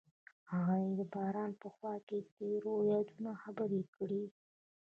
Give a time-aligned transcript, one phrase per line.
[0.51, 4.23] هغوی د باران په خوا کې تیرو یادونو خبرې کړې.